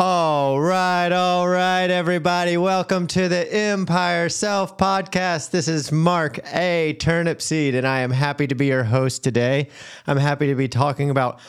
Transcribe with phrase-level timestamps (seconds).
[0.00, 2.56] All right, all right, everybody.
[2.56, 5.50] Welcome to the Empire Self Podcast.
[5.50, 6.96] This is Mark A.
[7.00, 9.70] Turnipseed, and I am happy to be your host today.
[10.06, 11.40] I'm happy to be talking about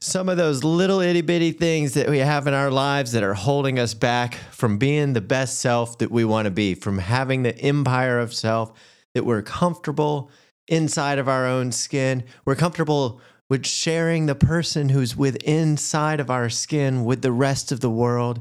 [0.00, 3.32] some of those little itty bitty things that we have in our lives that are
[3.32, 7.42] holding us back from being the best self that we want to be, from having
[7.42, 8.70] the empire of self
[9.14, 10.30] that we're comfortable
[10.66, 12.22] inside of our own skin.
[12.44, 17.72] We're comfortable with sharing the person who's within inside of our skin with the rest
[17.72, 18.40] of the world,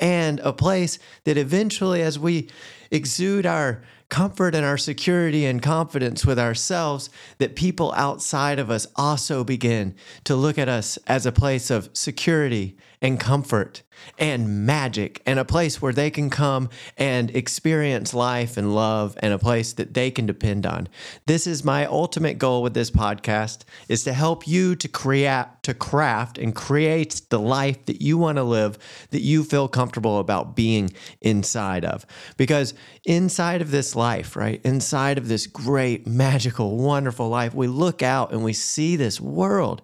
[0.00, 2.48] and a place that eventually, as we
[2.90, 8.86] exude our comfort and our security and confidence with ourselves, that people outside of us
[8.96, 9.94] also begin
[10.24, 13.82] to look at us as a place of security and comfort
[14.18, 19.32] and magic and a place where they can come and experience life and love and
[19.32, 20.88] a place that they can depend on.
[21.26, 25.74] This is my ultimate goal with this podcast is to help you to create to
[25.74, 28.78] craft and create the life that you want to live
[29.10, 32.06] that you feel comfortable about being inside of.
[32.36, 34.60] Because inside of this life, right?
[34.64, 39.82] Inside of this great magical wonderful life, we look out and we see this world.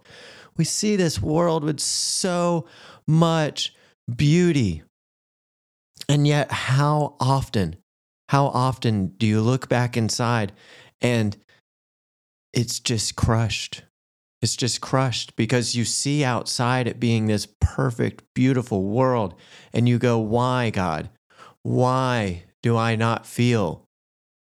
[0.57, 2.67] We see this world with so
[3.07, 3.75] much
[4.15, 4.83] beauty.
[6.09, 7.77] And yet, how often,
[8.29, 10.53] how often do you look back inside
[11.01, 11.37] and
[12.53, 13.83] it's just crushed?
[14.43, 19.35] It's just crushed because you see outside it being this perfect, beautiful world.
[19.73, 21.09] And you go, why, God?
[21.63, 23.85] Why do I not feel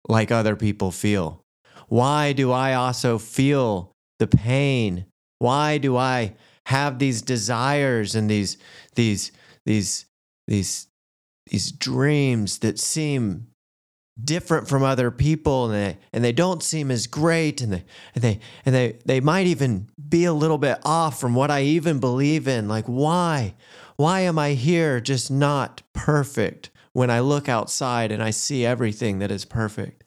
[0.09, 1.41] like other people feel?
[1.87, 5.05] Why do I also feel the pain?
[5.37, 6.35] Why do I
[6.65, 8.57] have these desires and these
[8.95, 9.31] these
[9.65, 10.05] these
[10.47, 10.87] these
[11.47, 13.47] these dreams that seem
[14.23, 17.83] different from other people and they and they don't seem as great and they
[18.15, 21.61] and they and they they might even be a little bit off from what I
[21.61, 22.67] even believe in.
[22.67, 23.55] Like why
[23.97, 29.19] why am I here just not perfect when I look outside and I see everything
[29.19, 30.03] that is perfect?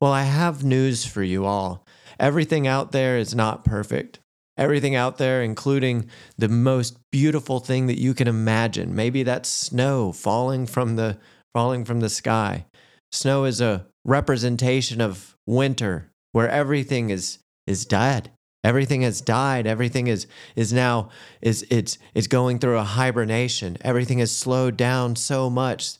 [0.00, 1.86] Well I have news for you all.
[2.18, 4.20] Everything out there is not perfect
[4.56, 8.94] everything out there, including the most beautiful thing that you can imagine.
[8.94, 11.18] Maybe that's snow falling from the
[11.52, 12.66] falling from the sky.
[13.12, 18.30] Snow is a representation of winter, where everything is is dead.
[18.62, 19.66] Everything has died.
[19.66, 20.26] Everything is
[20.56, 21.10] is now
[21.42, 23.76] is it's it's going through a hibernation.
[23.82, 25.98] Everything has slowed down so much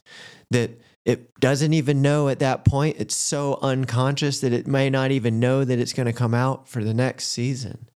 [0.50, 0.70] that
[1.04, 2.96] it doesn't even know at that point.
[2.98, 6.66] It's so unconscious that it may not even know that it's going to come out
[6.66, 7.88] for the next season.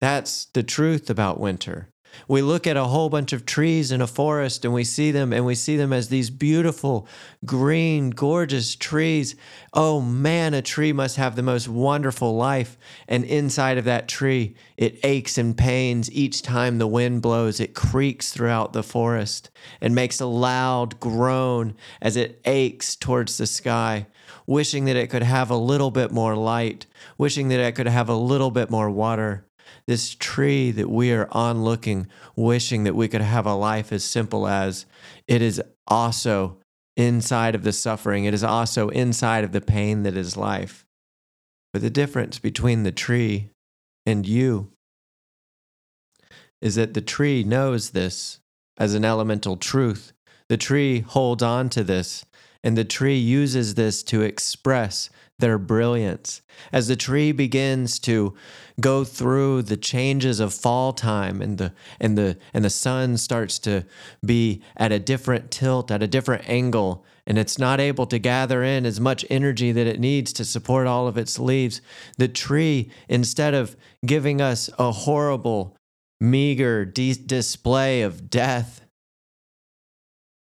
[0.00, 1.88] That's the truth about winter.
[2.26, 5.32] We look at a whole bunch of trees in a forest and we see them
[5.32, 7.06] and we see them as these beautiful,
[7.44, 9.36] green, gorgeous trees.
[9.72, 12.78] Oh man, a tree must have the most wonderful life.
[13.06, 17.60] And inside of that tree, it aches and pains each time the wind blows.
[17.60, 23.46] It creaks throughout the forest and makes a loud groan as it aches towards the
[23.46, 24.06] sky,
[24.46, 26.86] wishing that it could have a little bit more light,
[27.16, 29.47] wishing that it could have a little bit more water
[29.88, 32.06] this tree that we are on looking,
[32.36, 34.84] wishing that we could have a life as simple as
[35.26, 36.58] it is also
[36.98, 40.84] inside of the suffering, it is also inside of the pain that is life.
[41.72, 43.48] But the difference between the tree
[44.04, 44.72] and you
[46.60, 48.40] is that the tree knows this
[48.76, 50.12] as an elemental truth.
[50.50, 52.26] The tree holds on to this,
[52.62, 56.42] and the tree uses this to express their brilliance.
[56.72, 58.34] As the tree begins to
[58.80, 63.58] go through the changes of fall time and the and the and the sun starts
[63.60, 63.84] to
[64.24, 68.64] be at a different tilt, at a different angle, and it's not able to gather
[68.64, 71.80] in as much energy that it needs to support all of its leaves,
[72.16, 75.76] the tree instead of giving us a horrible
[76.20, 78.80] meager de- display of death,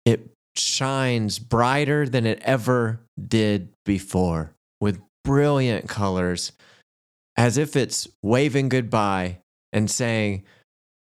[0.05, 6.51] it shines brighter than it ever did before with brilliant colors
[7.37, 9.39] as if it's waving goodbye
[9.73, 10.43] and saying,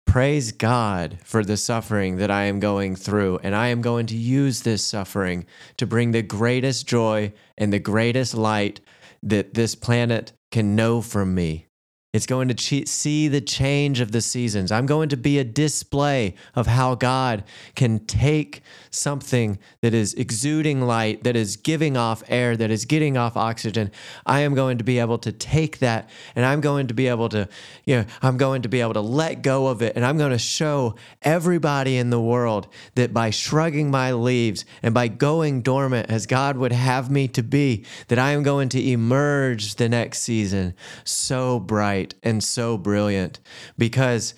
[0.07, 4.17] Praise God for the suffering that I am going through, and I am going to
[4.17, 5.47] use this suffering
[5.77, 8.81] to bring the greatest joy and the greatest light
[9.23, 11.67] that this planet can know from me.
[12.13, 14.73] It's going to ch- see the change of the seasons.
[14.73, 17.45] I'm going to be a display of how God
[17.77, 23.17] can take something that is exuding light, that is giving off air, that is getting
[23.17, 23.93] off oxygen.
[24.27, 27.29] I am going to be able to take that and I'm going to be able
[27.29, 27.49] to,
[27.85, 29.95] you know, I'm going to be able to let go of it.
[29.95, 32.67] And I'm going to show everybody in the world
[32.97, 37.43] that by shrugging my leaves and by going dormant as God would have me to
[37.45, 40.75] be, that I am going to emerge the next season
[41.05, 43.41] so bright and so brilliant
[43.77, 44.35] because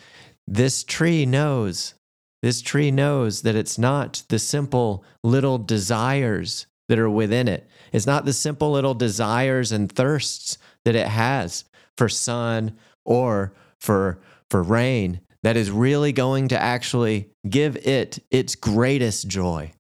[0.47, 1.95] this tree knows
[2.43, 7.69] This tree knows that it's not the simple little desires that are within it.
[7.93, 11.65] It's not the simple little desires and thirsts that it has
[11.97, 14.19] for sun or for
[14.51, 19.73] for rain that is really going to actually give it its greatest joy.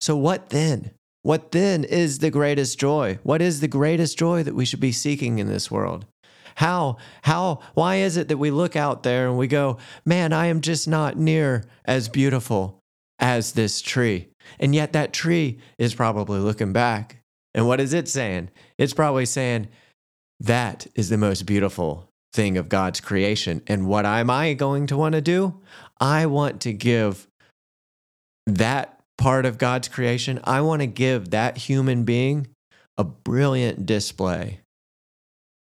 [0.00, 0.90] So what then?
[1.22, 3.18] What then is the greatest joy?
[3.22, 6.06] What is the greatest joy that we should be seeking in this world?
[6.58, 10.46] How, how, why is it that we look out there and we go, man, I
[10.46, 12.80] am just not near as beautiful
[13.20, 14.26] as this tree?
[14.58, 17.22] And yet that tree is probably looking back.
[17.54, 18.50] And what is it saying?
[18.76, 19.68] It's probably saying,
[20.40, 23.62] that is the most beautiful thing of God's creation.
[23.68, 25.60] And what am I going to want to do?
[26.00, 27.28] I want to give
[28.48, 32.48] that part of God's creation, I want to give that human being
[32.96, 34.62] a brilliant display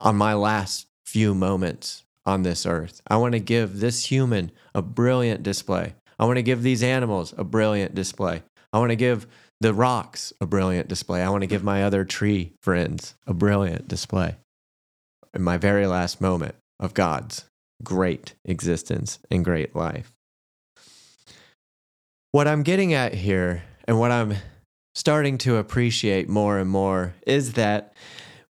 [0.01, 3.01] on my last few moments on this earth.
[3.07, 5.93] I want to give this human a brilliant display.
[6.19, 8.43] I want to give these animals a brilliant display.
[8.73, 9.27] I want to give
[9.59, 11.21] the rocks a brilliant display.
[11.21, 14.35] I want to give my other tree friends a brilliant display
[15.33, 17.45] in my very last moment of God's
[17.83, 20.11] great existence and great life.
[22.31, 24.35] What I'm getting at here and what I'm
[24.95, 27.93] starting to appreciate more and more is that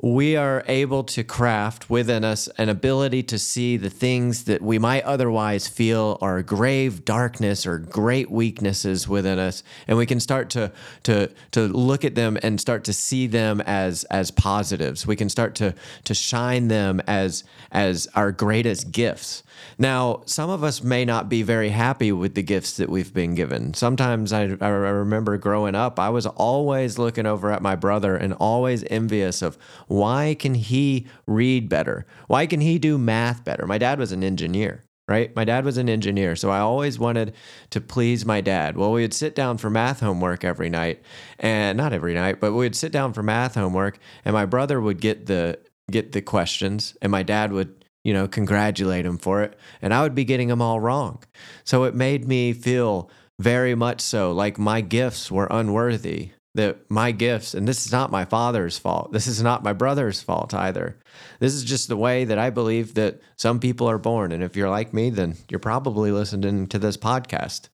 [0.00, 4.78] we are able to craft within us an ability to see the things that we
[4.78, 9.64] might otherwise feel are grave darkness or great weaknesses within us.
[9.88, 10.70] And we can start to
[11.02, 15.04] to to look at them and start to see them as as positives.
[15.04, 15.74] We can start to
[16.04, 17.42] to shine them as
[17.72, 19.42] as our greatest gifts.
[19.76, 23.34] Now, some of us may not be very happy with the gifts that we've been
[23.34, 23.74] given.
[23.74, 28.34] Sometimes I, I remember growing up, I was always looking over at my brother and
[28.34, 32.06] always envious of why can he read better?
[32.26, 33.66] Why can he do math better?
[33.66, 35.34] My dad was an engineer right?
[35.34, 37.32] My dad was an engineer, so I always wanted
[37.70, 38.76] to please my dad.
[38.76, 41.00] Well, we would sit down for math homework every night,
[41.38, 44.78] and not every night, but we would sit down for math homework, and my brother
[44.82, 45.60] would get the
[45.90, 49.58] get the questions, and my dad would you know, congratulate him for it.
[49.82, 51.22] And I would be getting them all wrong.
[51.64, 56.30] So it made me feel very much so like my gifts were unworthy.
[56.58, 59.12] That my gifts, and this is not my father's fault.
[59.12, 60.98] This is not my brother's fault either.
[61.38, 64.32] This is just the way that I believe that some people are born.
[64.32, 67.68] And if you're like me, then you're probably listening to this podcast.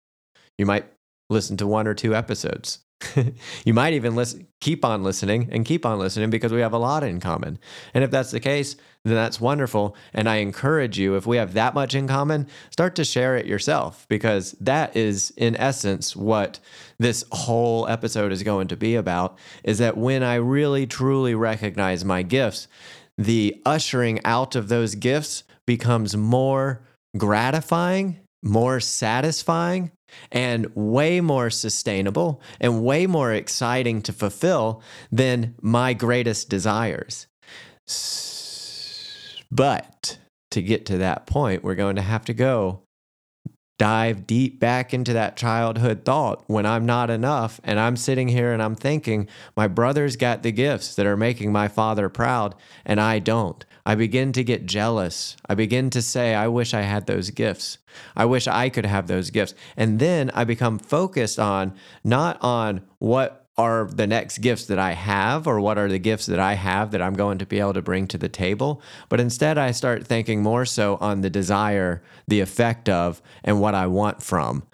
[0.58, 0.84] You might
[1.30, 2.80] listen to one or two episodes.
[3.64, 6.78] you might even listen, keep on listening and keep on listening because we have a
[6.78, 7.58] lot in common.
[7.92, 9.96] And if that's the case, then that's wonderful.
[10.12, 13.46] And I encourage you, if we have that much in common, start to share it
[13.46, 16.60] yourself because that is, in essence, what
[16.98, 19.38] this whole episode is going to be about.
[19.62, 22.68] Is that when I really truly recognize my gifts,
[23.18, 26.82] the ushering out of those gifts becomes more
[27.16, 29.90] gratifying, more satisfying,
[30.32, 37.26] and way more sustainable and way more exciting to fulfill than my greatest desires.
[39.50, 40.18] But
[40.50, 42.80] to get to that point, we're going to have to go
[43.78, 48.52] dive deep back into that childhood thought when I'm not enough and I'm sitting here
[48.52, 53.00] and I'm thinking, my brother's got the gifts that are making my father proud and
[53.00, 53.64] I don't.
[53.86, 55.36] I begin to get jealous.
[55.46, 57.78] I begin to say, I wish I had those gifts.
[58.16, 59.54] I wish I could have those gifts.
[59.76, 64.92] And then I become focused on not on what are the next gifts that I
[64.92, 67.74] have or what are the gifts that I have that I'm going to be able
[67.74, 68.82] to bring to the table.
[69.08, 73.74] But instead, I start thinking more so on the desire, the effect of, and what
[73.74, 74.64] I want from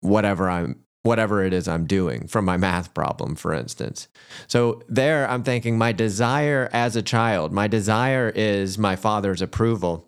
[0.00, 4.08] whatever I'm whatever it is I'm doing from my math problem, for instance.
[4.46, 10.06] So there I'm thinking my desire as a child, my desire is my father's approval.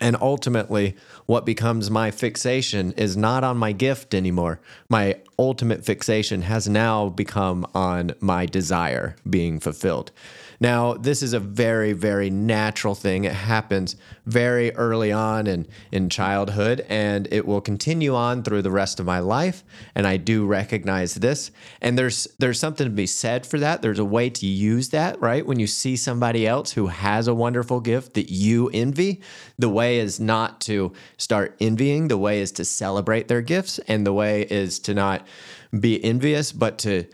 [0.00, 4.58] And ultimately, what becomes my fixation is not on my gift anymore.
[4.88, 10.10] My ultimate fixation has now become on my desire being fulfilled.
[10.62, 13.24] Now, this is a very, very natural thing.
[13.24, 18.70] It happens very early on in, in childhood, and it will continue on through the
[18.70, 19.64] rest of my life.
[19.96, 21.50] And I do recognize this.
[21.80, 23.82] And there's there's something to be said for that.
[23.82, 25.44] There's a way to use that, right?
[25.44, 29.20] When you see somebody else who has a wonderful gift that you envy,
[29.58, 34.06] the way is not to start envying, the way is to celebrate their gifts, and
[34.06, 35.26] the way is to not
[35.80, 37.06] be envious, but to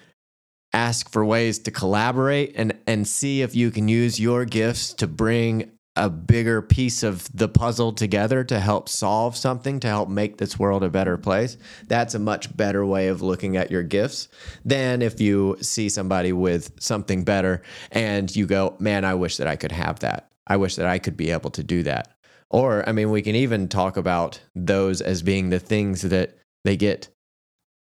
[0.72, 5.06] ask for ways to collaborate and and see if you can use your gifts to
[5.06, 10.36] bring a bigger piece of the puzzle together to help solve something to help make
[10.36, 11.56] this world a better place.
[11.88, 14.28] That's a much better way of looking at your gifts
[14.64, 19.48] than if you see somebody with something better and you go man i wish that
[19.48, 20.30] i could have that.
[20.46, 22.14] I wish that i could be able to do that.
[22.50, 26.76] Or, I mean, we can even talk about those as being the things that they
[26.76, 27.08] get,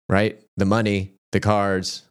[0.08, 0.40] right?
[0.56, 2.02] The money, the cars,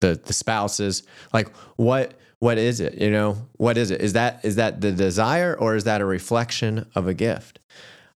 [0.00, 1.02] the the spouses.
[1.32, 3.00] Like what what is it?
[3.00, 4.00] You know, what is it?
[4.00, 7.58] Is that is that the desire or is that a reflection of a gift?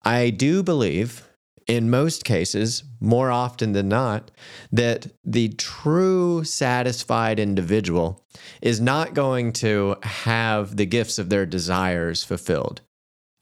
[0.03, 1.27] I do believe
[1.67, 4.31] in most cases, more often than not,
[4.71, 8.23] that the true satisfied individual
[8.61, 12.81] is not going to have the gifts of their desires fulfilled.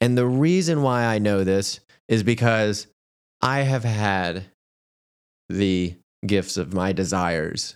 [0.01, 2.87] And the reason why I know this is because
[3.41, 4.45] I have had
[5.47, 7.75] the gifts of my desires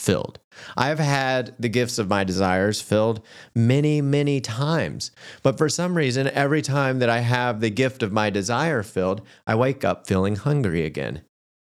[0.00, 0.38] filled.
[0.76, 3.20] I've had the gifts of my desires filled
[3.54, 5.10] many, many times.
[5.42, 9.20] But for some reason, every time that I have the gift of my desire filled,
[9.46, 11.22] I wake up feeling hungry again.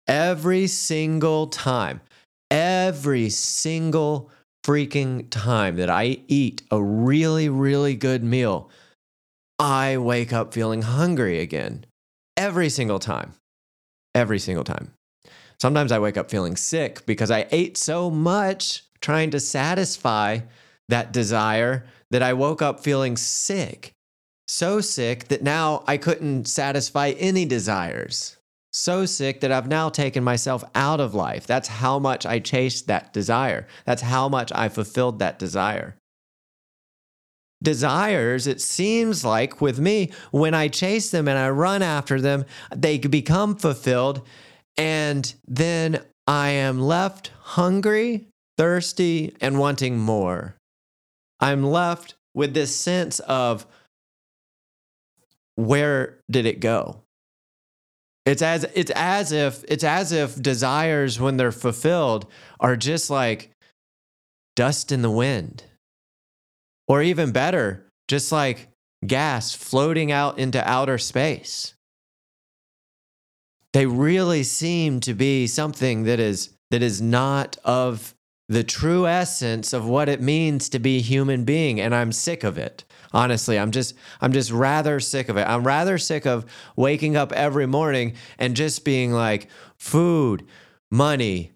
[0.08, 2.02] Every single time,
[2.50, 4.30] every single
[4.66, 8.70] freaking time that I eat a really, really good meal,
[9.60, 11.86] I wake up feeling hungry again.
[12.38, 13.34] Every single time.
[14.16, 14.94] Every single time.
[15.62, 20.40] Sometimes I wake up feeling sick because I ate so much trying to satisfy
[20.90, 23.94] that desire that I woke up feeling sick.
[24.48, 28.38] So sick that now I couldn't satisfy any desires.
[28.74, 31.46] So sick that I've now taken myself out of life.
[31.46, 33.68] That's how much I chased that desire.
[33.86, 35.96] That's how much I fulfilled that desire.
[37.62, 42.46] Desires, it seems like with me, when I chase them and I run after them,
[42.76, 44.26] they become fulfilled
[44.78, 50.56] and then I am left hungry, thirsty, and wanting more.
[51.40, 53.66] I'm left with this sense of
[55.56, 57.02] where did it go?
[58.26, 62.28] It's as it's as if it's as if desires when they're fulfilled
[62.60, 63.50] are just like
[64.56, 65.64] dust in the wind.
[66.88, 68.70] Or even better, just like
[69.06, 71.74] gas floating out into outer space
[73.74, 78.14] they really seem to be something that is that is not of
[78.48, 82.44] the true essence of what it means to be a human being and i'm sick
[82.44, 82.84] of it.
[83.14, 85.48] Honestly i'm just i'm just rather sick of it.
[85.48, 90.46] I'm rather sick of waking up every morning and just being like food
[90.90, 91.52] money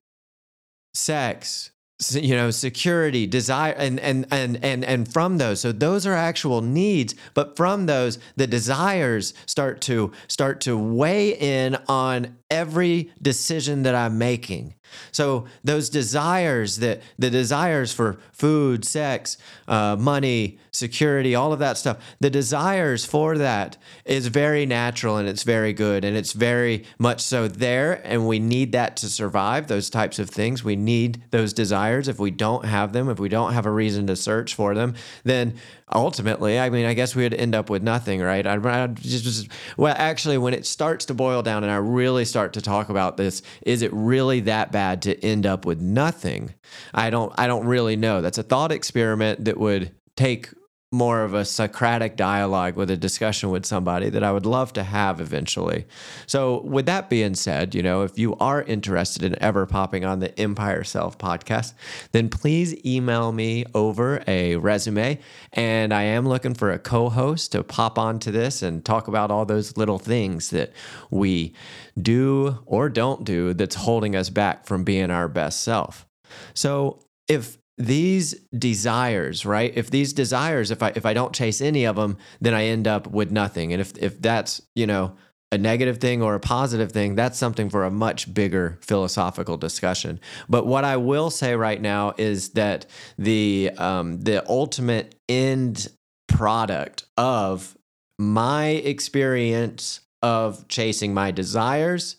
[0.93, 1.71] sex
[2.11, 5.61] you know security desire and and and and and from those.
[5.61, 11.37] So those are actual needs but from those the desires start to start to weigh
[11.37, 14.75] in on every decision that i'm making.
[15.11, 19.37] So those desires that the desires for food, sex,
[19.67, 25.27] uh, money, security, all of that stuff, the desires for that is very natural and
[25.27, 28.01] it's very good and it's very much so there.
[28.05, 29.67] And we need that to survive.
[29.67, 32.07] Those types of things, we need those desires.
[32.07, 34.95] If we don't have them, if we don't have a reason to search for them,
[35.23, 35.55] then
[35.93, 38.45] ultimately, I mean, I guess we would end up with nothing, right?
[38.45, 42.25] I'd, I'd just, just, well, actually, when it starts to boil down and I really
[42.25, 46.53] start to talk about this, is it really that bad to end up with nothing?
[46.93, 48.21] I don't, I don't really know.
[48.21, 50.49] That's a thought experiment that would take
[50.95, 54.83] more of a Socratic dialogue with a discussion with somebody that I would love to
[54.83, 55.85] have eventually.
[56.25, 60.19] So, with that being said, you know, if you are interested in ever popping on
[60.19, 61.73] the Empire Self podcast,
[62.11, 65.19] then please email me over a resume.
[65.53, 69.31] And I am looking for a co host to pop onto this and talk about
[69.31, 70.71] all those little things that
[71.11, 71.53] we
[72.01, 76.07] do or don't do that's holding us back from being our best self.
[76.53, 79.71] So, if these desires right?
[79.75, 82.87] If these desires if i if i don't chase any of them then i end
[82.87, 83.73] up with nothing.
[83.73, 85.15] And if if that's you know
[85.51, 90.19] a negative thing or a positive thing that's something for a much bigger philosophical discussion.
[90.49, 92.85] But what i will say right now is that
[93.17, 95.87] the um, the ultimate end
[96.27, 97.77] product of
[98.17, 102.17] my experience of chasing my desires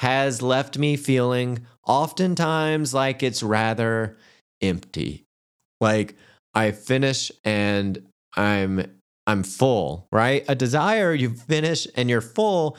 [0.00, 4.16] has left me feeling oftentimes like it's rather
[4.68, 5.24] empty.
[5.80, 6.16] Like
[6.54, 8.06] I finish and
[8.36, 10.44] I'm I'm full, right?
[10.48, 12.76] A desire, you finish and you're full.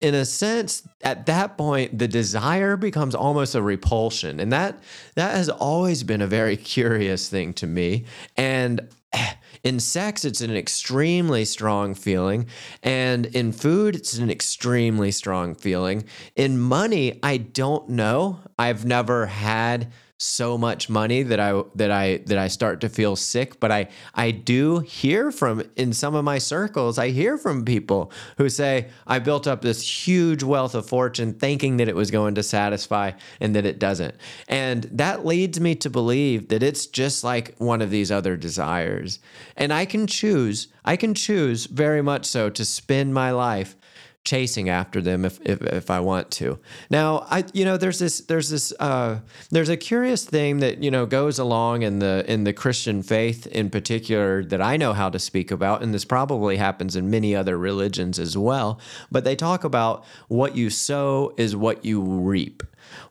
[0.00, 4.38] In a sense, at that point, the desire becomes almost a repulsion.
[4.38, 4.78] And that
[5.16, 8.04] that has always been a very curious thing to me.
[8.36, 8.88] And
[9.64, 12.46] in sex, it's an extremely strong feeling.
[12.82, 16.04] And in food, it's an extremely strong feeling.
[16.36, 18.40] In money, I don't know.
[18.58, 23.14] I've never had so much money that I that I that I start to feel
[23.14, 23.60] sick.
[23.60, 28.12] But I I do hear from in some of my circles, I hear from people
[28.36, 32.34] who say, I built up this huge wealth of fortune thinking that it was going
[32.34, 34.16] to satisfy and that it doesn't.
[34.48, 39.20] And that leads me to believe that it's just like one of these other desires.
[39.56, 43.76] And I can choose, I can choose very much so to spend my life
[44.24, 46.58] chasing after them if, if, if I want to.
[46.90, 49.20] Now, I you know there's this there's this uh,
[49.50, 53.46] there's a curious thing that you know goes along in the in the Christian faith
[53.46, 57.34] in particular that I know how to speak about, and this probably happens in many
[57.34, 58.80] other religions as well.
[59.10, 62.62] But they talk about what you sow is what you reap.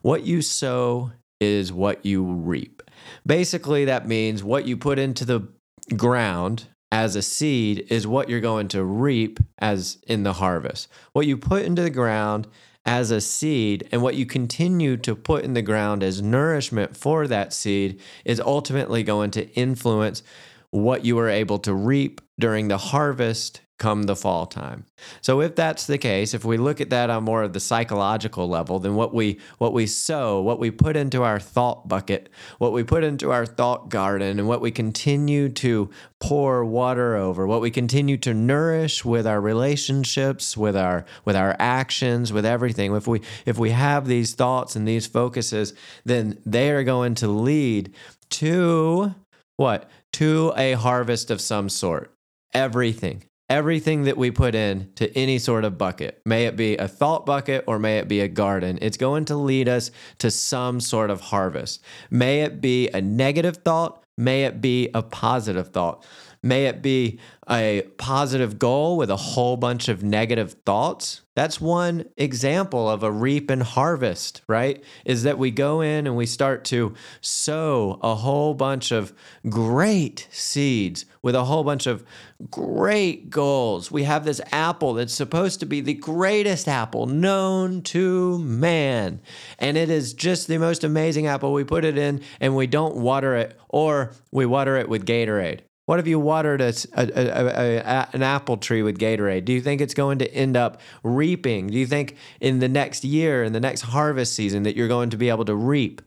[0.02, 2.82] What you sow is what you reap.
[3.26, 5.48] Basically, that means what you put into the
[5.96, 10.88] ground as a seed is what you're going to reap as in the harvest.
[11.12, 12.48] What you put into the ground
[12.86, 17.26] as a seed and what you continue to put in the ground as nourishment for
[17.26, 20.22] that seed is ultimately going to influence
[20.70, 24.84] what you are able to reap during the harvest come the fall time.
[25.20, 28.48] So if that's the case, if we look at that on more of the psychological
[28.48, 32.72] level, then what we what we sow, what we put into our thought bucket, what
[32.72, 37.60] we put into our thought garden and what we continue to pour water over, what
[37.60, 42.94] we continue to nourish with our relationships, with our with our actions, with everything.
[42.94, 45.72] If we if we have these thoughts and these focuses,
[46.04, 47.94] then they are going to lead
[48.30, 49.14] to
[49.56, 49.88] what?
[50.14, 52.12] To a harvest of some sort.
[52.54, 56.88] Everything everything that we put in to any sort of bucket, may it be a
[56.88, 60.80] thought bucket or may it be a garden, it's going to lead us to some
[60.80, 61.82] sort of harvest.
[62.10, 66.04] May it be a negative thought, may it be a positive thought.
[66.42, 67.18] May it be
[67.50, 71.22] a positive goal with a whole bunch of negative thoughts.
[71.34, 74.82] That's one example of a reap and harvest, right?
[75.04, 79.12] Is that we go in and we start to sow a whole bunch of
[79.48, 82.04] great seeds with a whole bunch of
[82.50, 83.90] great goals.
[83.90, 89.20] We have this apple that's supposed to be the greatest apple known to man.
[89.58, 91.52] And it is just the most amazing apple.
[91.52, 95.60] We put it in and we don't water it, or we water it with Gatorade
[95.88, 99.46] what if you watered a, a, a, an apple tree with Gatorade?
[99.46, 101.68] Do you think it's going to end up reaping?
[101.68, 105.08] Do you think in the next year, in the next harvest season, that you're going
[105.08, 106.02] to be able to reap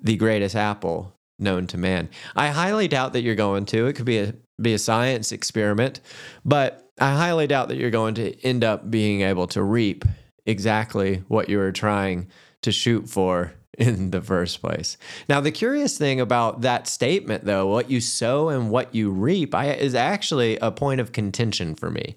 [0.00, 2.08] the greatest apple known to man?
[2.36, 3.88] I highly doubt that you're going to.
[3.88, 6.00] It could be a be a science experiment,
[6.44, 10.04] but I highly doubt that you're going to end up being able to reap
[10.46, 12.28] exactly what you were trying
[12.62, 14.96] to shoot for in the first place.
[15.28, 19.54] Now, the curious thing about that statement, though, what you sow and what you reap,
[19.54, 22.16] I, is actually a point of contention for me.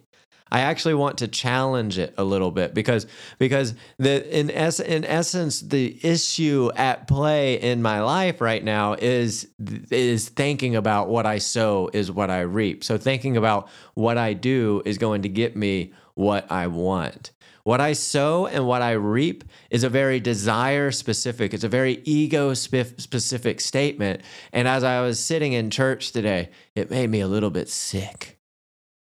[0.52, 3.06] I actually want to challenge it a little bit because
[3.38, 8.94] because the in es- in essence the issue at play in my life right now
[8.94, 9.48] is
[9.92, 12.84] is thinking about what I sow is what I reap.
[12.84, 17.32] So thinking about what I do is going to get me what I want.
[17.70, 22.02] What I sow and what I reap is a very desire specific, it's a very
[22.04, 24.24] ego specific statement.
[24.52, 28.40] And as I was sitting in church today, it made me a little bit sick.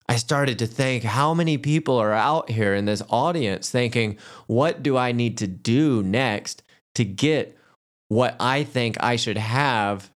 [0.06, 4.82] I started to think how many people are out here in this audience thinking, what
[4.82, 6.62] do I need to do next
[6.96, 7.56] to get
[8.08, 10.12] what I think I should have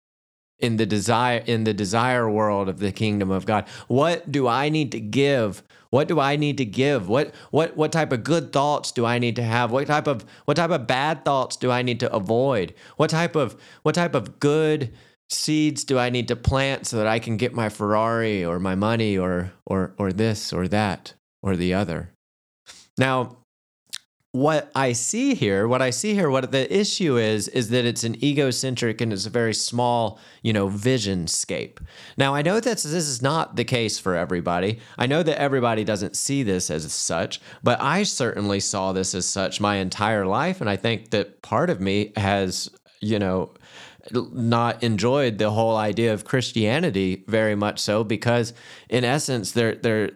[0.58, 3.68] in the desire in the desire world of the kingdom of God?
[3.88, 7.10] What do I need to give what do I need to give?
[7.10, 9.72] What what what type of good thoughts do I need to have?
[9.72, 12.74] What type of what type of bad thoughts do I need to avoid?
[12.98, 14.94] What type of what type of good
[15.30, 18.76] seeds do I need to plant so that I can get my Ferrari or my
[18.76, 22.12] money or or or this or that or the other?
[22.98, 23.39] Now,
[24.32, 28.04] what I see here, what I see here, what the issue is, is that it's
[28.04, 31.80] an egocentric and it's a very small, you know, vision scape.
[32.16, 34.80] Now, I know that this is not the case for everybody.
[35.00, 39.26] I know that everybody doesn't see this as such, but I certainly saw this as
[39.26, 40.62] such my entire life.
[40.62, 42.70] And I think that part of me has,
[43.02, 43.52] you know,
[44.12, 48.54] not enjoyed the whole idea of Christianity very much so because
[48.90, 50.12] in essence they're they're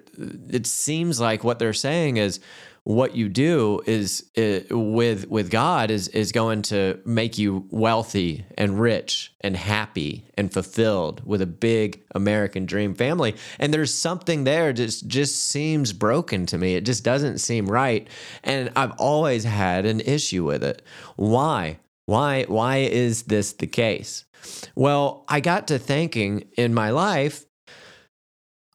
[0.49, 2.39] it seems like what they're saying is
[2.85, 8.45] what you do is uh, with with God is is going to make you wealthy
[8.57, 13.35] and rich and happy and fulfilled with a big American dream family.
[13.57, 16.75] And there's something there just just seems broken to me.
[16.75, 18.07] It just doesn't seem right.
[18.43, 20.81] And I've always had an issue with it.
[21.15, 21.79] Why?
[22.05, 24.25] Why why is this the case?
[24.75, 27.45] Well, I got to thinking in my life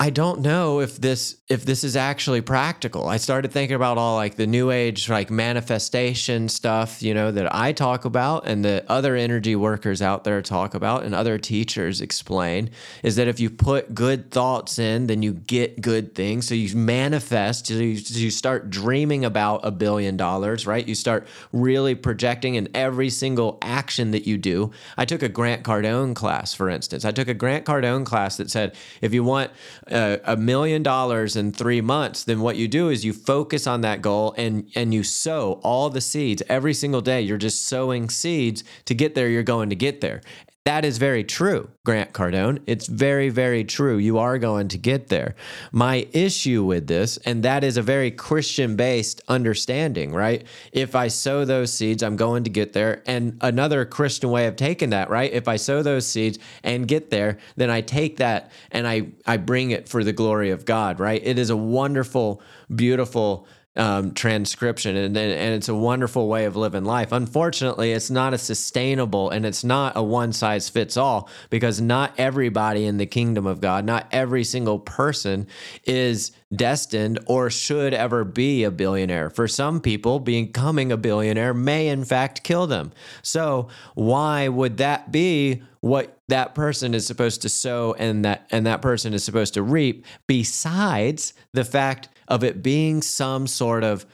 [0.00, 3.08] I don't know if this if this is actually practical.
[3.08, 7.52] I started thinking about all like the new age like manifestation stuff, you know, that
[7.52, 12.00] I talk about and the other energy workers out there talk about and other teachers
[12.00, 12.70] explain
[13.02, 16.46] is that if you put good thoughts in, then you get good things.
[16.46, 20.86] So you manifest, so you, you start dreaming about a billion dollars, right?
[20.86, 24.70] You start really projecting in every single action that you do.
[24.96, 27.04] I took a Grant Cardone class, for instance.
[27.04, 29.50] I took a Grant Cardone class that said if you want
[29.90, 34.02] a, million dollars in three months, then what you do is you focus on that
[34.02, 37.20] goal and and you sow all the seeds every single day.
[37.20, 39.28] You're just sowing seeds to get there.
[39.28, 40.22] You're going to get there.
[40.64, 42.60] That is very true, Grant Cardone.
[42.66, 43.96] It's very, very true.
[43.96, 45.34] You are going to get there.
[45.72, 50.46] My issue with this, and that is a very Christian based understanding, right?
[50.72, 53.02] If I sow those seeds, I'm going to get there.
[53.06, 55.32] And another Christian way of taking that, right?
[55.32, 59.38] If I sow those seeds and get there, then I take that and I, I
[59.38, 61.22] bring it for the glory of God, right?
[61.24, 62.42] It is a wonderful,
[62.74, 67.12] beautiful um, transcription, and, and it's a wonderful way of living life.
[67.12, 72.12] Unfortunately, it's not a sustainable and it's not a one size fits all because not
[72.18, 75.46] everybody in the kingdom of God, not every single person
[75.84, 79.30] is destined or should ever be a billionaire.
[79.30, 82.92] For some people, becoming a billionaire may in fact kill them.
[83.22, 88.66] So, why would that be what that person is supposed to sow and that and
[88.66, 94.06] that person is supposed to reap besides the fact of it being some sort of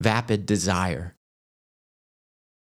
[0.00, 1.16] vapid desire.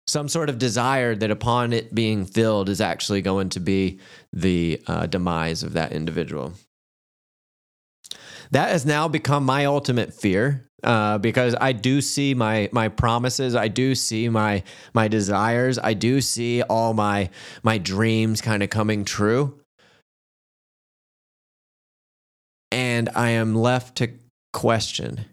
[0.08, 4.00] Some sort of desire that upon it being filled is actually going to be
[4.34, 6.54] the uh, demise of that individual.
[8.52, 13.56] That has now become my ultimate fear uh, because I do see my my promises,
[13.56, 14.64] I do see my
[14.94, 17.32] my desires, I do see all my
[17.64, 19.60] my dreams kind of coming true,
[22.72, 24.12] and I am left to
[24.56, 25.26] question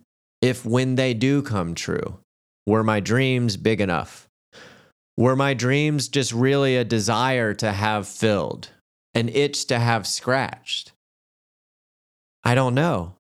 [0.42, 2.18] if when they do come true,
[2.66, 4.28] were my dreams big enough?
[5.16, 8.70] Were my dreams just really a desire to have filled,
[9.14, 10.92] an itch to have scratched?
[12.42, 13.14] I don't know.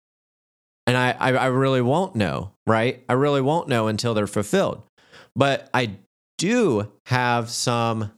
[0.88, 3.04] And I, I, I, really won't know, right?
[3.08, 4.82] I really won't know until they're fulfilled.
[5.36, 5.92] But I
[6.38, 8.10] do have some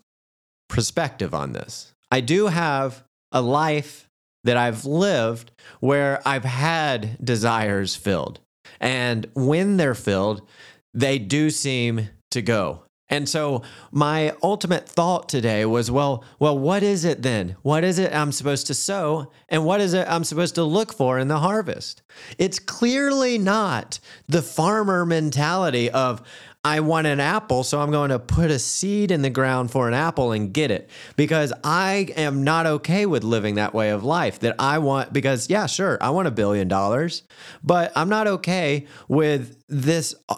[0.71, 1.93] perspective on this.
[2.11, 4.09] I do have a life
[4.45, 8.41] that I've lived where I've had desires filled.
[8.81, 10.47] And when they're filled,
[10.93, 12.85] they do seem to go.
[13.11, 17.57] And so my ultimate thought today was, well, well, what is it then?
[17.63, 19.31] What is it I'm supposed to sow?
[19.49, 22.03] And what is it I'm supposed to look for in the harvest?
[22.39, 26.23] It's clearly not the farmer mentality of,
[26.65, 29.87] I want an apple, so I'm going to put a seed in the ground for
[29.87, 34.03] an apple and get it because I am not okay with living that way of
[34.03, 34.41] life.
[34.41, 37.23] That I want, because yeah, sure, I want a billion dollars,
[37.63, 40.37] but I'm not okay with this uh,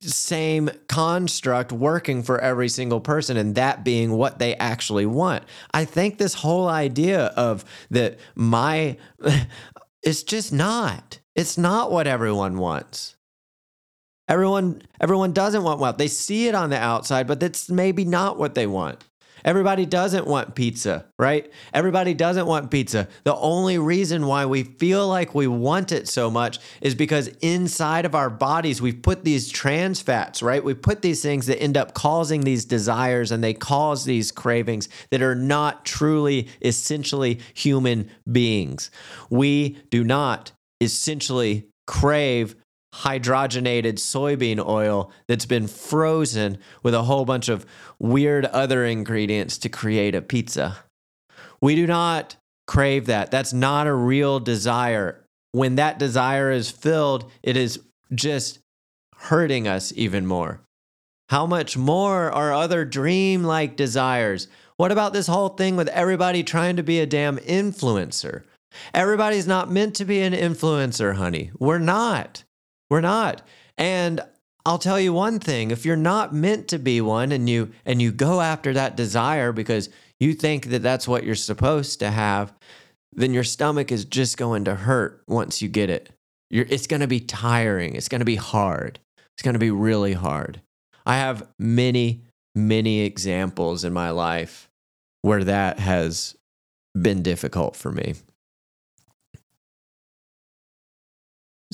[0.00, 5.44] same construct working for every single person and that being what they actually want.
[5.72, 8.96] I think this whole idea of that my,
[10.02, 13.15] it's just not, it's not what everyone wants.
[14.28, 15.98] Everyone everyone doesn't want wealth.
[15.98, 19.04] They see it on the outside, but that's maybe not what they want.
[19.46, 21.48] Everybody doesn't want pizza, right?
[21.72, 23.06] Everybody doesn't want pizza.
[23.22, 28.04] The only reason why we feel like we want it so much is because inside
[28.06, 30.64] of our bodies, we've put these trans fats, right?
[30.64, 34.88] We put these things that end up causing these desires and they cause these cravings
[35.12, 38.90] that are not truly, essentially human beings.
[39.30, 42.56] We do not essentially crave
[43.02, 47.66] hydrogenated soybean oil that's been frozen with a whole bunch of
[47.98, 50.78] weird other ingredients to create a pizza.
[51.60, 53.30] We do not crave that.
[53.30, 55.24] That's not a real desire.
[55.52, 57.80] When that desire is filled, it is
[58.14, 58.60] just
[59.16, 60.60] hurting us even more.
[61.28, 64.48] How much more are other dream like desires?
[64.76, 68.42] What about this whole thing with everybody trying to be a damn influencer?
[68.92, 71.50] Everybody's not meant to be an influencer, honey.
[71.58, 72.44] We're not.
[72.90, 73.42] We're not.
[73.76, 74.20] And
[74.64, 78.02] I'll tell you one thing, if you're not meant to be one and you and
[78.02, 82.52] you go after that desire because you think that that's what you're supposed to have,
[83.12, 86.10] then your stomach is just going to hurt once you get it.
[86.50, 87.94] You're, it's going to be tiring.
[87.94, 88.98] It's going to be hard.
[89.34, 90.60] It's going to be really hard.
[91.04, 92.22] I have many,
[92.54, 94.68] many examples in my life
[95.22, 96.36] where that has
[97.00, 98.14] been difficult for me.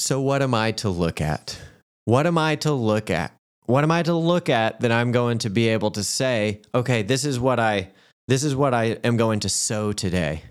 [0.03, 1.57] So, what am I to look at?
[2.07, 3.37] What am I to look at?
[3.67, 7.03] What am I to look at that I'm going to be able to say, okay,
[7.03, 7.91] this is what I
[8.27, 10.43] this is what I am going to sow today.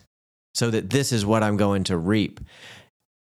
[0.54, 2.40] so that this is what I'm going to reap.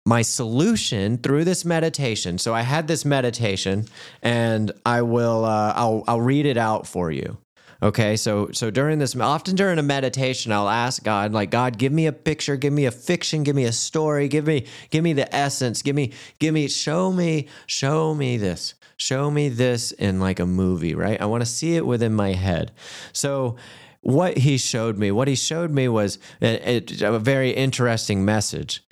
[0.06, 2.38] My solution through this meditation.
[2.38, 3.84] So I had this meditation,
[4.22, 7.36] and I will uh, I'll I'll read it out for you.
[7.82, 11.92] Okay, so so during this, often during a meditation, I'll ask God, like, God, give
[11.92, 15.12] me a picture, give me a fiction, give me a story, give me give me
[15.12, 20.20] the essence, give me give me show me show me this, show me this in
[20.20, 21.20] like a movie, right?
[21.20, 22.72] I want to see it within my head.
[23.12, 23.56] So
[24.00, 28.82] what he showed me, what he showed me was uh, a, a very interesting message.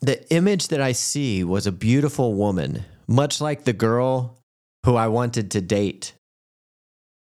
[0.00, 4.38] The image that I see was a beautiful woman, much like the girl
[4.84, 6.12] who I wanted to date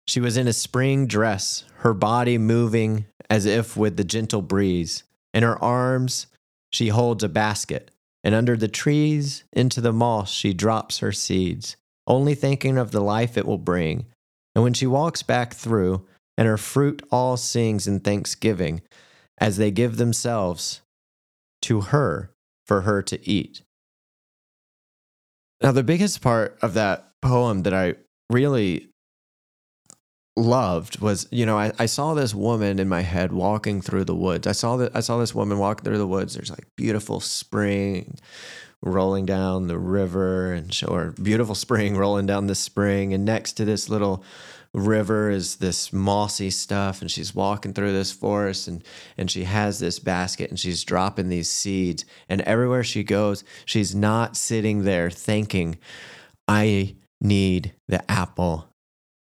[0.07, 5.03] she was in a spring dress, her body moving as if with the gentle breeze.
[5.33, 6.27] In her arms,
[6.71, 7.91] she holds a basket,
[8.23, 11.75] and under the trees, into the moss, she drops her seeds,
[12.07, 14.05] only thinking of the life it will bring.
[14.53, 16.05] And when she walks back through,
[16.37, 18.81] and her fruit all sings in thanksgiving,
[19.37, 20.81] as they give themselves
[21.61, 22.31] to her
[22.65, 23.61] for her to eat.
[25.61, 27.95] Now, the biggest part of that poem that I
[28.29, 28.89] really
[30.37, 34.15] loved was you know I, I saw this woman in my head walking through the
[34.15, 34.47] woods.
[34.47, 36.33] I saw that i saw this woman walking through the woods.
[36.33, 38.17] There's like beautiful spring
[38.81, 43.13] rolling down the river and or beautiful spring rolling down the spring.
[43.13, 44.23] And next to this little
[44.73, 48.83] river is this mossy stuff and she's walking through this forest and
[49.17, 52.03] and she has this basket and she's dropping these seeds.
[52.27, 55.77] And everywhere she goes she's not sitting there thinking
[56.45, 58.67] i need the apple.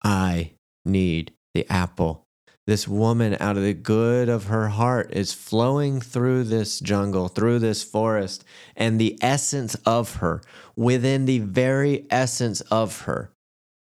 [0.01, 0.54] I
[0.85, 2.25] need the apple.
[2.67, 7.59] This woman, out of the good of her heart, is flowing through this jungle, through
[7.59, 8.43] this forest,
[8.75, 10.41] and the essence of her,
[10.75, 13.31] within the very essence of her,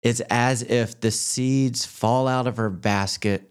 [0.02, 3.48] it's as if the seeds fall out of her basket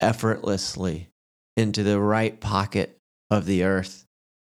[0.00, 1.08] effortlessly
[1.56, 2.98] into the right pocket
[3.30, 4.04] of the earth.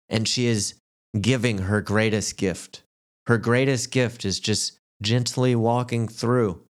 [0.10, 0.74] And she is
[1.20, 2.84] giving her greatest gift.
[3.28, 6.64] Her greatest gift is just gently walking through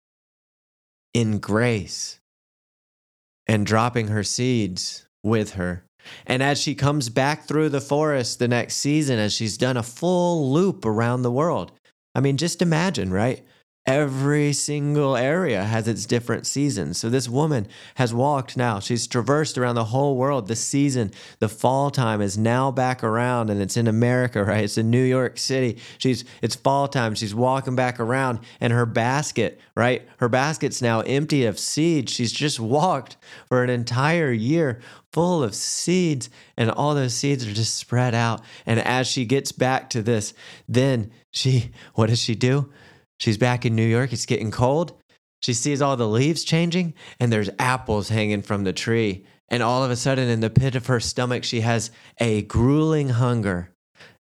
[1.14, 2.18] in grace
[3.46, 5.84] and dropping her seeds with her.
[6.26, 9.82] And as she comes back through the forest the next season, as she's done a
[9.82, 11.72] full loop around the world,
[12.14, 13.42] I mean, just imagine, right?
[13.86, 16.96] Every single area has its different seasons.
[16.96, 17.66] So this woman
[17.96, 18.80] has walked now.
[18.80, 20.48] She's traversed around the whole world.
[20.48, 24.64] The season, the fall time is now back around and it's in America, right?
[24.64, 25.76] It's in New York City.
[25.98, 27.14] She's it's fall time.
[27.14, 30.08] She's walking back around and her basket, right?
[30.16, 32.10] Her basket's now empty of seeds.
[32.10, 33.18] She's just walked
[33.48, 34.80] for an entire year
[35.12, 38.40] full of seeds and all those seeds are just spread out.
[38.64, 40.32] And as she gets back to this,
[40.66, 42.72] then she what does she do?
[43.18, 44.12] She's back in New York.
[44.12, 44.94] It's getting cold.
[45.42, 49.26] She sees all the leaves changing and there's apples hanging from the tree.
[49.48, 53.10] And all of a sudden, in the pit of her stomach, she has a grueling
[53.10, 53.70] hunger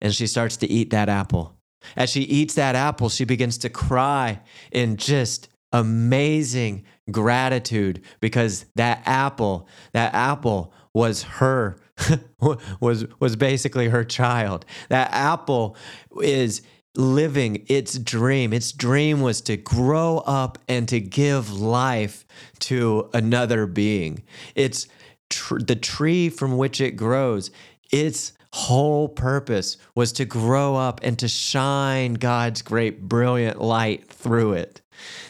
[0.00, 1.56] and she starts to eat that apple.
[1.96, 4.40] As she eats that apple, she begins to cry
[4.72, 11.76] in just amazing gratitude because that apple, that apple was her
[12.80, 14.64] was was basically her child.
[14.88, 15.76] That apple
[16.20, 16.62] is
[16.94, 18.52] living its dream.
[18.52, 22.24] Its dream was to grow up and to give life
[22.60, 24.22] to another being.
[24.54, 24.88] It's
[25.30, 27.50] tr- the tree from which it grows.
[27.90, 34.52] Its whole purpose was to grow up and to shine God's great, brilliant light through
[34.52, 34.82] it.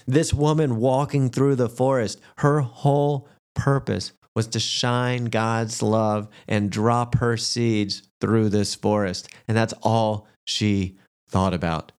[0.07, 6.71] This woman walking through the forest, her whole purpose was to shine God's love and
[6.71, 9.29] drop her seeds through this forest.
[9.47, 10.99] And that's all she
[11.33, 11.91] thought about.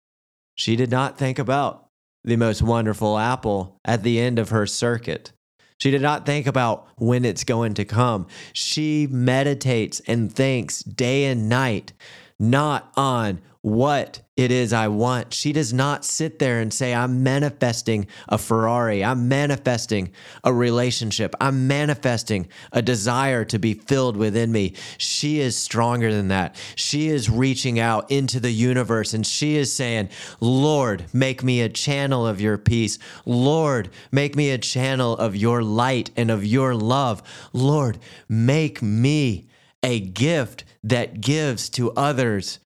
[0.54, 1.88] She did not think about
[2.22, 5.32] the most wonderful apple at the end of her circuit.
[5.78, 8.28] She did not think about when it's going to come.
[8.52, 11.92] She meditates and thinks day and night,
[12.38, 15.32] not on what it is I want.
[15.32, 19.02] She does not sit there and say, I'm manifesting a Ferrari.
[19.02, 20.12] I'm manifesting
[20.44, 21.34] a relationship.
[21.40, 24.74] I'm manifesting a desire to be filled within me.
[24.98, 26.56] She is stronger than that.
[26.76, 31.70] She is reaching out into the universe and she is saying, Lord, make me a
[31.70, 32.98] channel of your peace.
[33.24, 37.22] Lord, make me a channel of your light and of your love.
[37.54, 37.98] Lord,
[38.28, 39.48] make me
[39.82, 42.58] a gift that gives to others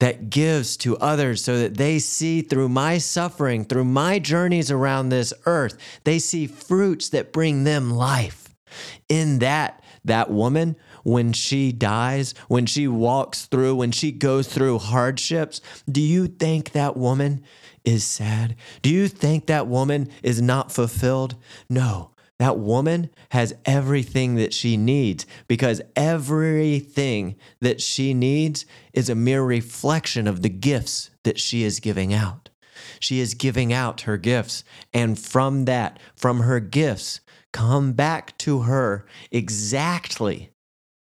[0.00, 5.08] that gives to others so that they see through my suffering, through my journeys around
[5.08, 8.54] this earth, they see fruits that bring them life.
[9.08, 14.78] In that, that woman, when she dies, when she walks through, when she goes through
[14.78, 15.60] hardships,
[15.90, 17.42] do you think that woman
[17.84, 18.56] is sad?
[18.82, 21.36] Do you think that woman is not fulfilled?
[21.68, 22.09] No,
[22.40, 29.42] that woman has everything that she needs because everything that she needs is a mere
[29.42, 32.48] reflection of the gifts that she is giving out.
[32.98, 34.64] She is giving out her gifts.
[34.94, 37.20] And from that, from her gifts,
[37.52, 40.50] come back to her exactly,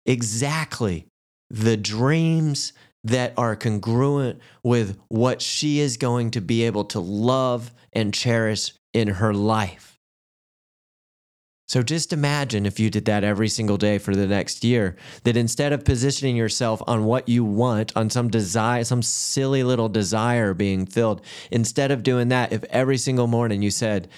[0.05, 1.07] exactly
[1.49, 2.73] the dreams
[3.05, 8.73] that are congruent with what she is going to be able to love and cherish
[8.93, 9.92] in her life.
[11.73, 15.39] So just imagine if you did that every single day for the next year, that
[15.39, 20.53] instead of positioning yourself on what you want, on some desire, some silly little desire
[20.53, 24.11] being filled, instead of doing that, if every single morning you said,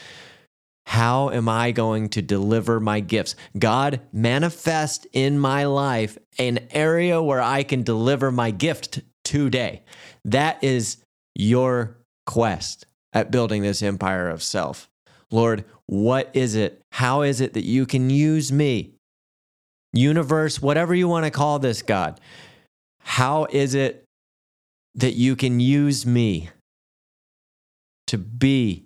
[0.86, 3.36] how am I going to deliver my gifts?
[3.56, 9.84] God, manifest in my life an area where I can deliver my gift today.
[10.24, 10.96] That is
[11.36, 14.90] your quest at building this empire of self.
[15.30, 16.80] Lord, what is it?
[16.92, 18.92] How is it that you can use me?
[19.92, 22.20] Universe, whatever you want to call this, God.
[23.00, 24.04] How is it
[24.94, 26.50] that you can use me
[28.06, 28.84] to be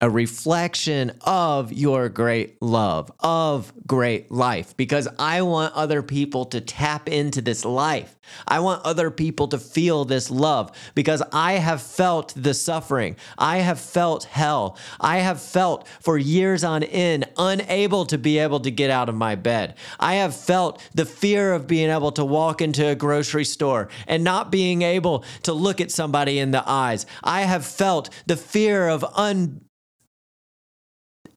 [0.00, 6.60] a reflection of your great love, of great life, because I want other people to
[6.60, 8.18] tap into this life.
[8.48, 13.16] I want other people to feel this love because I have felt the suffering.
[13.36, 14.78] I have felt hell.
[15.00, 19.14] I have felt for years on end unable to be able to get out of
[19.14, 19.74] my bed.
[19.98, 24.24] I have felt the fear of being able to walk into a grocery store and
[24.24, 27.04] not being able to look at somebody in the eyes.
[27.22, 29.60] I have felt the fear of un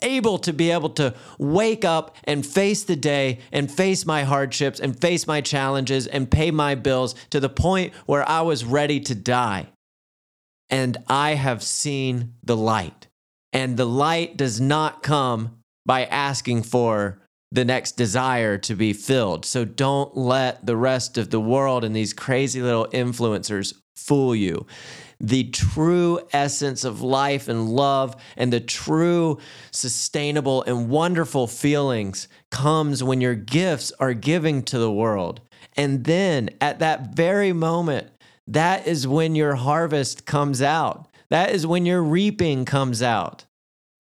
[0.04, 4.80] able to be able to wake up and face the day and face my hardships
[4.80, 9.00] and face my challenges and pay my bills to the point where I was ready
[9.02, 9.68] to die.
[10.70, 13.08] And I have seen the light.
[13.52, 17.20] And the light does not come by asking for
[17.52, 19.46] the next desire to be filled.
[19.46, 24.66] So don't let the rest of the world and these crazy little influencers fool you
[25.24, 29.40] the true essence of life and love and the true
[29.72, 35.40] sustainable and wonderful feelings comes when your gifts are giving to the world.
[35.78, 38.10] And then at that very moment,
[38.48, 41.08] that is when your harvest comes out.
[41.30, 43.46] That is when your reaping comes out.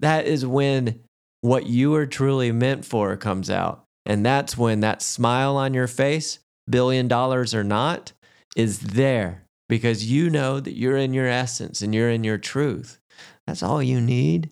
[0.01, 0.99] That is when
[1.39, 3.85] what you are truly meant for comes out.
[4.05, 8.11] And that's when that smile on your face, billion dollars or not,
[8.57, 12.99] is there because you know that you're in your essence and you're in your truth.
[13.47, 14.51] That's all you need.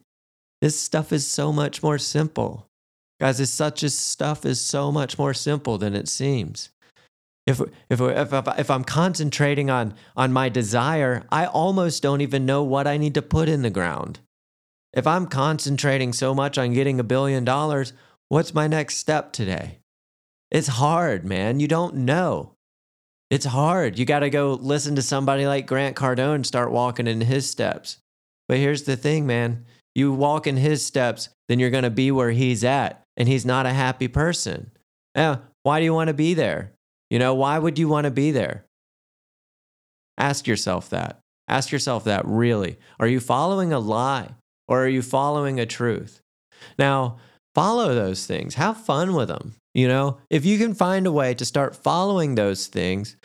[0.62, 2.68] This stuff is so much more simple.
[3.20, 6.70] Guys, this such as stuff is so much more simple than it seems.
[7.48, 12.64] If, if, if, if I'm concentrating on, on my desire, I almost don't even know
[12.64, 14.20] what I need to put in the ground.
[14.94, 17.94] If I'm concentrating so much on getting a billion dollars,
[18.28, 19.80] what's my next step today?
[20.52, 21.60] It's hard, man.
[21.60, 22.56] You don't know.
[23.32, 23.98] It's hard.
[23.98, 27.98] You got to go listen to somebody like Grant Cardone start walking in his steps.
[28.50, 29.66] But here's the thing, man.
[29.96, 33.04] You walk in his steps, then you're going to be where he's at.
[33.16, 34.72] And he's not a happy person.
[35.16, 36.74] Yeah, why do you want to be there?
[37.10, 38.66] You know, why would you want to be there?
[40.18, 41.20] Ask yourself that.
[41.48, 42.78] Ask yourself that really.
[43.00, 44.36] Are you following a lie
[44.68, 46.20] or are you following a truth?
[46.78, 47.18] Now,
[47.56, 48.56] follow those things.
[48.56, 49.56] Have fun with them.
[49.74, 53.16] You know, if you can find a way to start following those things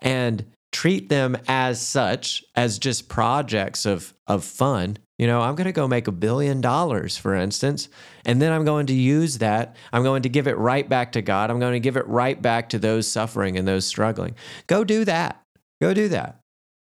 [0.00, 5.66] and treat them as such, as just projects of, of fun, you know, I'm going
[5.66, 7.88] to go make a billion dollars, for instance,
[8.24, 9.76] and then I'm going to use that.
[9.92, 11.50] I'm going to give it right back to God.
[11.50, 14.36] I'm going to give it right back to those suffering and those struggling.
[14.66, 15.42] Go do that.
[15.80, 16.38] Go do that.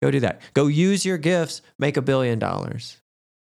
[0.01, 0.41] Go do that.
[0.53, 2.97] Go use your gifts, make a billion dollars,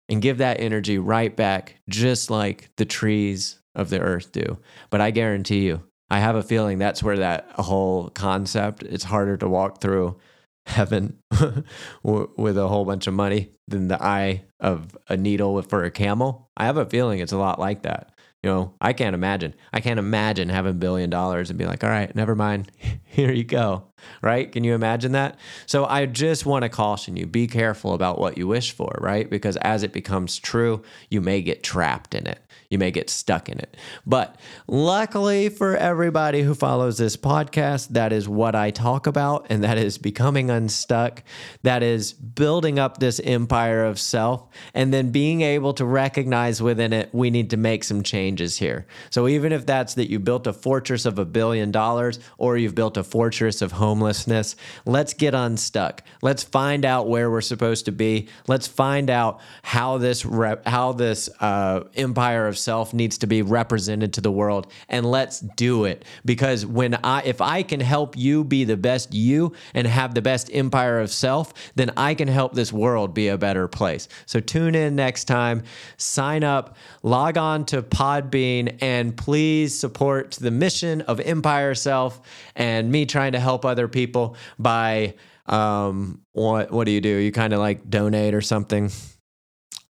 [0.07, 4.57] and give that energy right back, just like the trees of the earth do.
[4.89, 9.37] But I guarantee you, I have a feeling that's where that whole concept, it's harder
[9.37, 10.19] to walk through
[10.65, 11.17] heaven
[12.03, 16.49] with a whole bunch of money than the eye of a needle for a camel.
[16.57, 18.11] I have a feeling it's a lot like that.
[18.43, 19.53] You know, I can't imagine.
[19.73, 22.71] I can't imagine having a billion dollars and be like, all right, never mind.
[23.03, 23.83] Here you go.
[24.21, 24.49] Right?
[24.49, 25.37] Can you imagine that?
[25.65, 29.29] So I just want to caution you be careful about what you wish for, right?
[29.29, 32.39] Because as it becomes true, you may get trapped in it
[32.69, 33.75] you may get stuck in it.
[34.05, 34.35] But
[34.67, 39.77] luckily for everybody who follows this podcast, that is what I talk about, and that
[39.77, 41.23] is becoming unstuck.
[41.63, 46.93] That is building up this empire of self, and then being able to recognize within
[46.93, 48.85] it, we need to make some changes here.
[49.09, 52.75] So even if that's that you built a fortress of a billion dollars, or you've
[52.75, 54.55] built a fortress of homelessness.
[54.85, 56.03] Let's get unstuck.
[56.21, 58.27] Let's find out where we're supposed to be.
[58.47, 60.21] Let's find out how this
[60.65, 65.39] how this uh, empire of self needs to be represented to the world, and let's
[65.39, 66.05] do it.
[66.25, 70.21] Because when I, if I can help you be the best you and have the
[70.21, 74.07] best empire of self, then I can help this world be a better place.
[74.25, 75.63] So tune in next time.
[75.97, 76.77] Sign up.
[77.03, 82.21] Log on to Podbean and please support the mission of Empire Self
[82.55, 87.09] and me trying to help other people by um what what do you do?
[87.09, 88.91] You kind of like donate or something.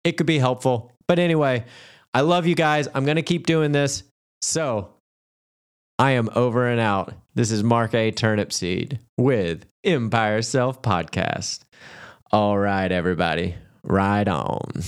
[0.05, 0.93] It could be helpful.
[1.07, 1.65] But anyway,
[2.15, 2.89] I love you guys.
[2.95, 4.03] I'm going to keep doing this.
[4.43, 4.91] So,
[5.99, 7.15] I am over and out.
[7.35, 8.13] This is Mark A.
[8.13, 11.61] Turnipseed with Empire Self Podcast.
[12.31, 14.83] All right, everybody, ride on.